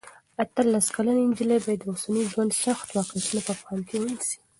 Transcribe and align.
اتلس 0.43 0.85
کلنه 0.95 1.21
نجلۍ 1.31 1.57
باید 1.65 1.81
د 1.83 1.85
اوسني 1.91 2.23
ژوند 2.31 2.51
سخت 2.65 2.87
واقعیتونه 2.97 3.41
په 3.47 3.53
پام 3.61 3.79
کې 3.87 3.95
ونیسي. 4.01 4.35